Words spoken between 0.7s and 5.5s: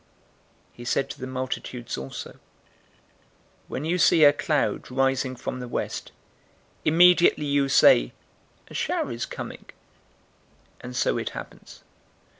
012:054 He said to the multitudes also, "When you see a cloud rising